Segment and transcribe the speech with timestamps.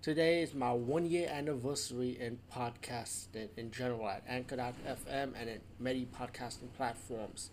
[0.00, 6.06] Today is my one year anniversary in podcasting in general at Anchor.fm and in many
[6.06, 7.50] podcasting platforms.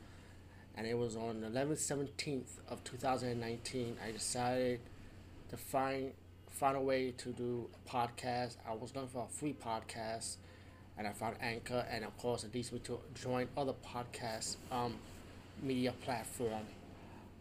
[0.76, 3.98] And it was on 11th, 17th of 2019.
[4.06, 4.80] I decided
[5.50, 6.12] to find
[6.52, 8.58] find a way to do a podcast.
[8.70, 10.36] I was looking for a free podcast,
[11.00, 14.94] and I found Anchor, and of course, it leads me to join other podcast um,
[15.64, 16.68] media platform.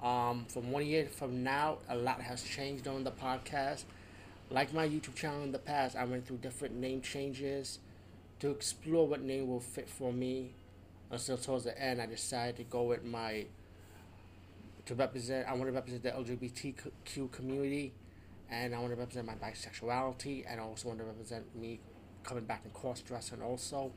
[0.03, 3.85] Um, from one year from now, a lot has changed on the podcast
[4.51, 7.79] like my YouTube channel in the past, I went through different name changes
[8.41, 10.53] to explore what name will fit for me.
[11.11, 13.47] Until towards the end, I decided to go with my
[14.87, 15.49] to represent.
[15.49, 17.93] I want to represent the LGBTQ community,
[18.51, 21.81] and I want to represent my bisexuality, and I also want to represent me
[22.23, 23.93] coming back in cross dressing also.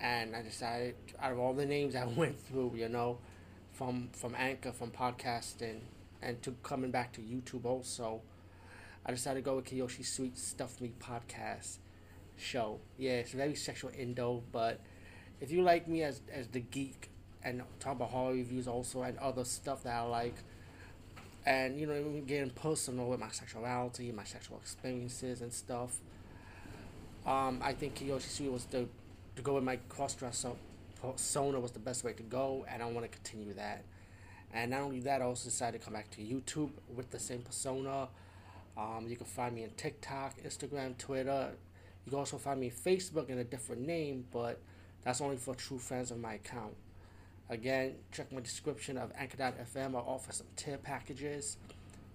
[0.00, 3.18] And I decided, out of all the names I went through, you know,
[3.72, 5.80] from from Anchor, from podcasting,
[6.20, 8.22] and to coming back to YouTube also
[9.08, 11.78] I decided to go with Kiyoshi Sweet Stuff Me podcast
[12.36, 12.78] show.
[12.98, 14.80] Yeah, it's very sexual indo, but
[15.40, 17.08] if you like me as as the geek
[17.42, 20.34] and talk about horror reviews also and other stuff that I like,
[21.46, 25.96] and you know getting personal with my sexuality, my sexual experiences and stuff.
[27.24, 28.88] Um, I think Kiyoshi Sweet was the
[29.36, 30.50] to go with my cross dresser
[31.00, 33.84] persona was the best way to go, and I want to continue that.
[34.52, 37.40] And not only that, I also decided to come back to YouTube with the same
[37.40, 38.08] persona
[38.78, 41.50] um, you can find me on TikTok, Instagram, Twitter.
[42.04, 44.60] You can also find me Facebook in a different name, but
[45.02, 46.74] that's only for true fans of my account.
[47.50, 49.94] Again, check my description of Anchor.fm.
[49.94, 51.56] I offer some tier packages.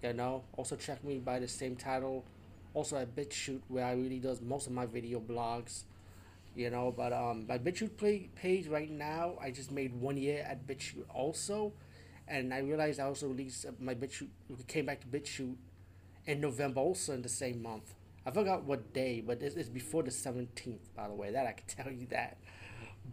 [0.02, 2.24] You know, also check me by the same title.
[2.72, 5.82] Also at BitChute, where I really does most of my video blogs.
[6.56, 10.46] You know, but um, my BitChute play page right now, I just made one year
[10.48, 11.72] at BitChute also,
[12.28, 14.28] and I realized I also released my BitChute.
[14.68, 15.56] Came back to BitChute
[16.26, 17.94] in November, also in the same month.
[18.26, 21.30] I forgot what day, but it's, it's before the 17th, by the way.
[21.30, 22.38] That I can tell you that.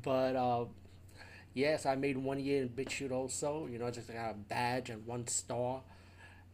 [0.01, 0.66] But uh,
[1.53, 3.67] yes, I made one year in BitChute also.
[3.69, 5.81] You know, I just got a badge and one star.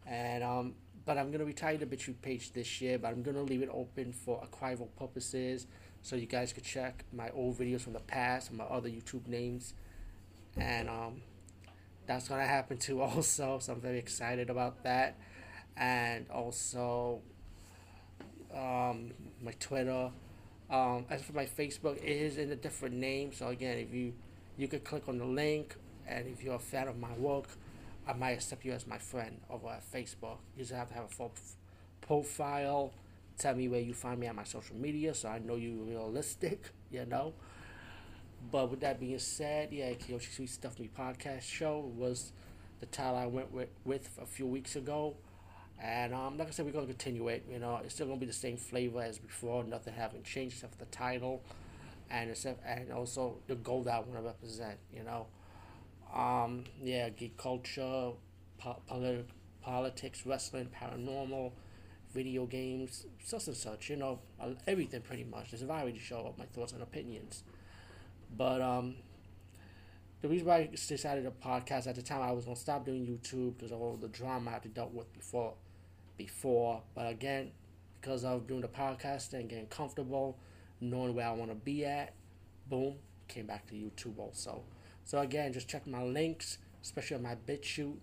[0.06, 0.73] And um,
[1.06, 2.97] but I'm gonna retire the BitChute page this year.
[2.97, 5.68] But I'm gonna leave it open for archival purposes,
[6.01, 9.28] so you guys could check my old videos from the past and my other YouTube
[9.28, 9.75] names.
[10.56, 11.22] And um,
[12.07, 13.59] that's gonna happen too also.
[13.59, 15.19] So I'm very excited about that
[15.77, 17.21] and also
[18.53, 19.11] um,
[19.41, 20.11] my Twitter.
[20.69, 23.31] Um, as for my Facebook, it is in a different name.
[23.31, 24.13] So again, if you
[24.57, 25.75] you could click on the link,
[26.07, 27.47] and if you're a fan of my work,
[28.07, 30.38] I might accept you as my friend over at Facebook.
[30.55, 31.31] You just have to have a full
[32.01, 32.91] profile.
[33.38, 36.71] Tell me where you find me on my social media, so I know you're realistic.
[36.89, 37.33] You know.
[38.49, 42.31] But with that being said, yeah, Kiyoshi Sweet Stuff Me podcast show was
[42.79, 45.17] the title I went with, with a few weeks ago.
[45.81, 47.45] And um, like I said, we're to continue it.
[47.49, 49.63] You know, it's still to be the same flavor as before.
[49.63, 51.43] Nothing having changed except the title,
[52.09, 54.79] and except and also the goal that I want to represent.
[54.93, 55.27] You know,
[56.13, 58.11] um, yeah, geek culture,
[58.57, 59.25] po- politi-
[59.61, 61.51] politics, wrestling, paranormal,
[62.13, 63.89] video games, such and such.
[63.89, 64.19] You know,
[64.65, 65.53] everything pretty much.
[65.53, 67.44] It's a variety show of my thoughts and opinions.
[68.35, 68.95] But um,
[70.27, 73.06] the reason why I decided to podcast at the time I was gonna stop doing
[73.06, 75.53] YouTube because of all the drama I had to dealt with before
[76.18, 76.81] before.
[76.94, 77.51] But again,
[78.01, 80.38] because of doing the podcast and getting comfortable,
[80.81, 82.13] knowing where I want to be at,
[82.69, 82.95] boom,
[83.29, 84.63] came back to YouTube also.
[85.06, 87.95] So again, just check my links, especially on my BitChute.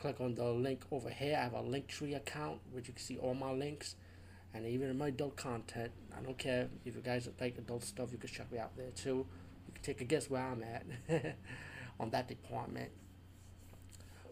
[0.00, 1.36] Click on the link over here.
[1.38, 3.94] I have a Linktree account, which you can see all my links,
[4.52, 5.92] and even my adult content.
[6.18, 8.10] I don't care if you guys like adult stuff.
[8.10, 9.26] You can check me out there too.
[9.82, 10.84] Take a guess where I'm at
[12.00, 12.90] on that department.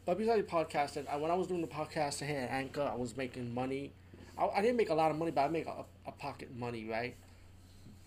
[0.06, 3.16] But besides podcasting, I, when I was doing the podcast here at Anchor, I was
[3.16, 3.92] making money.
[4.38, 6.88] I, I didn't make a lot of money, but I make a, a pocket money,
[6.88, 7.16] right?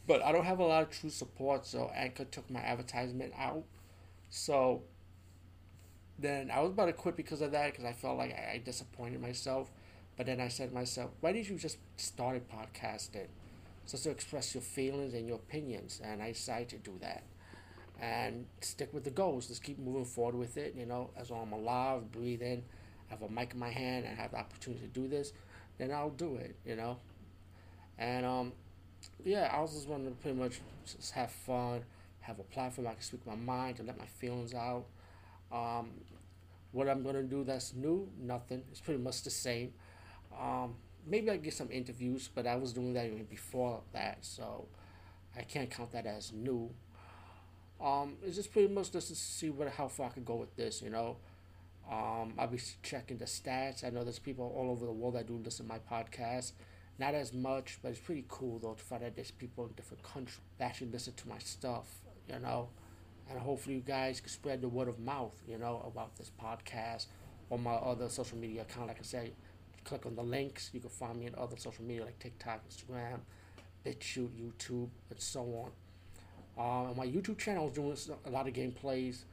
[0.08, 3.64] But I don't have a lot of true support, so Anchor took my advertisement out.
[4.30, 4.84] So
[6.20, 8.62] then I was about to quit because of that because I felt like I, I
[8.64, 9.72] disappointed myself.
[10.18, 13.28] But then I said to myself, why didn't you just start a podcasting?
[13.88, 16.02] Just to express your feelings and your opinions.
[16.04, 17.24] And I decided to do that.
[18.02, 19.48] And stick with the goals.
[19.48, 20.76] Just keep moving forward with it.
[20.78, 22.64] You know, as long as I'm alive, breathe breathing,
[23.08, 25.32] have a mic in my hand, and have the opportunity to do this,
[25.78, 26.56] then I'll do it.
[26.66, 26.98] You know.
[27.98, 28.54] And um,
[29.24, 31.84] yeah, I was just wanting to pretty much just have fun,
[32.22, 34.86] have a platform I can speak my mind, to let my feelings out.
[35.52, 35.92] Um,
[36.72, 38.64] what I'm gonna do that's new, nothing.
[38.72, 39.74] It's pretty much the same.
[40.38, 40.76] Um,
[41.06, 44.66] maybe I get some interviews, but I was doing that even before that, so
[45.38, 46.72] I can't count that as new.
[47.84, 50.56] Um, it's just pretty much just to see what how far I can go with
[50.56, 51.18] this, you know.
[51.92, 53.84] Um, I'll be checking the stats.
[53.84, 56.54] I know there's people all over the world that do listen to my podcast.
[56.98, 60.02] Not as much, but it's pretty cool though to find out there's people in different
[60.02, 61.88] countries that actually listen to my stuff,
[62.30, 62.70] you know.
[63.30, 67.08] And hopefully you guys can spread the word of mouth, you know, about this podcast
[67.50, 68.88] or my other social media account.
[68.88, 69.32] Like I said,
[69.84, 70.70] click on the links.
[70.74, 73.20] You can find me in other social media like TikTok, Instagram,
[73.86, 75.72] BitChute, YouTube, and so on.
[76.58, 79.24] Um, my YouTube channel, I was doing a lot of gameplays.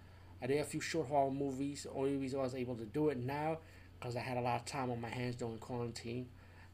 [0.43, 1.82] I did a few short horror movies.
[1.82, 3.58] The only reason I was able to do it now
[3.99, 6.26] because I had a lot of time on my hands during quarantine.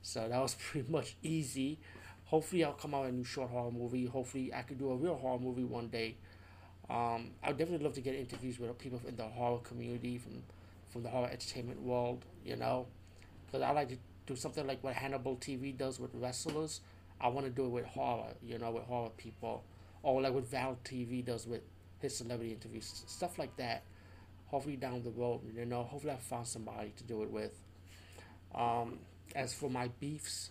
[0.02, 1.78] So that was pretty much easy.
[2.26, 4.06] Hopefully, I'll come out with a new short horror movie.
[4.06, 6.16] Hopefully, I could do a real horror movie one day.
[6.88, 10.43] Um, I would definitely love to get interviews with people in the horror community from
[10.93, 12.25] from the horror entertainment world.
[12.44, 12.87] You know,
[13.46, 13.96] because I like to
[14.26, 16.81] do something like what Hannibal TV does with wrestlers.
[17.20, 19.62] I want to do it with horror, you know, with horror people,
[20.06, 21.62] or like what VladTV does with
[21.99, 23.82] his celebrity interviews, stuff like that.
[24.47, 27.61] Hopefully down the road, you know, hopefully I found somebody to do it with.
[28.55, 29.00] Um,
[29.35, 30.50] as for my beefs,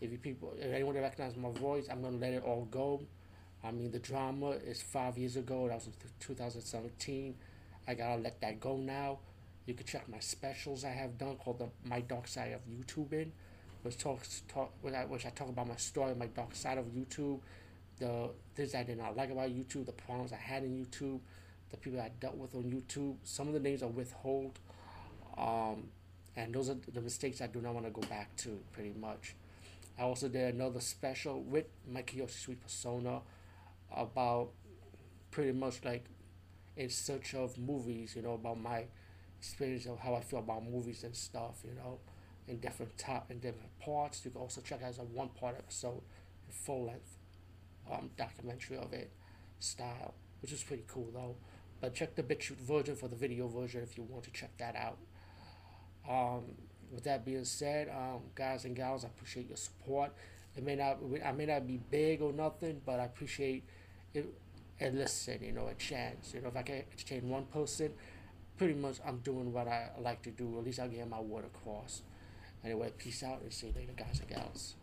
[0.00, 3.02] if you people, if anyone recognizes my voice, I'm gonna let it all go.
[3.64, 5.66] I mean, the drama is five years ago.
[5.66, 7.34] That was in 2017.
[7.88, 9.18] I gotta let that go now.
[9.66, 13.30] You can check my specials I have done called the My Dark Side of YouTubing,
[13.82, 17.40] which talks talk I, which I talk about my story, my dark side of YouTube,
[18.02, 21.20] the things I did not like about YouTube, the problems I had in YouTube,
[21.70, 23.16] the people I dealt with on YouTube.
[23.22, 24.58] Some of the names are withhold,
[25.38, 25.84] um,
[26.36, 28.58] and those are the mistakes I do not want to go back to.
[28.72, 29.36] Pretty much.
[29.98, 33.20] I also did another special with my Kiyoshi Sweet Persona
[33.94, 34.50] about
[35.30, 36.04] pretty much like
[36.76, 38.84] in search of movies, you know, about my
[39.38, 41.98] experience of how I feel about movies and stuff, you know,
[42.48, 44.24] in different top in different parts.
[44.24, 46.02] You can also check it as a one part episode,
[46.48, 47.18] in full length
[47.90, 49.10] um, documentary of it
[49.58, 51.36] style, which is pretty cool though.
[51.80, 54.76] But check the BitChute version for the video version if you want to check that
[54.76, 54.98] out.
[56.08, 56.44] Um,
[56.92, 60.12] with that being said, um, guys and gals, I appreciate your support.
[60.56, 63.64] It may not, I may not be big or nothing, but I appreciate
[64.14, 64.26] it.
[64.78, 66.32] And listen, you know, a chance.
[66.34, 67.92] You know, if I can entertain one person,
[68.58, 70.58] pretty much I'm doing what I like to do.
[70.58, 72.02] At least I'll get my word across.
[72.64, 74.74] Anyway, peace out and see you later, guys and gals.